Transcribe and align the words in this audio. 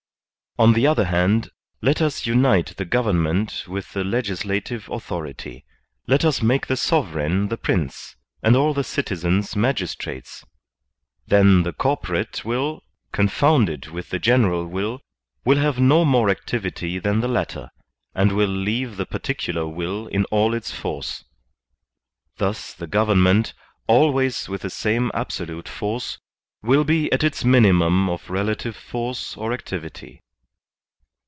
On 0.59 0.73
the 0.73 0.85
other 0.85 1.05
hand, 1.05 1.49
let 1.81 2.01
us 2.01 2.21
tmite 2.25 2.75
the 2.75 2.83
government 2.83 3.63
with 3.69 3.93
the 3.93 4.03
legislative 4.03 4.89
authority; 4.89 5.63
let 6.07 6.25
us 6.25 6.41
make 6.41 6.67
the 6.67 6.75
sovereign 6.75 7.47
the 7.47 7.55
Prince, 7.55 8.17
and 8.43 8.53
all 8.57 8.73
the 8.73 8.83
citizens 8.83 9.55
magistrates; 9.55 10.43
then 11.25 11.63
the 11.63 11.71
corpo* 11.71 12.11
rate 12.11 12.43
will, 12.43 12.83
confounded 13.13 13.87
with 13.91 14.09
the 14.09 14.19
general 14.19 14.67
will, 14.67 14.99
will 15.45 15.57
have 15.57 15.79
no 15.79 16.03
more 16.03 16.29
activity 16.29 16.99
than 16.99 17.21
the 17.21 17.29
latter, 17.29 17.69
and 18.13 18.33
will 18.33 18.49
leave 18.49 18.97
the 18.97 19.05
particu 19.05 19.55
lar 19.55 19.67
will 19.67 20.07
in 20.07 20.25
all 20.25 20.53
its 20.53 20.69
force. 20.69 21.23
Thus 22.39 22.73
the 22.73 22.87
government, 22.87 23.53
always 23.87 24.49
with 24.49 24.63
the 24.63 24.69
same 24.69 25.09
absolute 25.13 25.69
force, 25.69 26.19
will 26.61 26.83
be 26.83 27.09
at 27.13 27.23
its 27.23 27.45
minimum 27.45 28.09
of 28.09 28.29
relative 28.29 28.75
force 28.75 29.37
or 29.37 29.53
activity. 29.53 30.21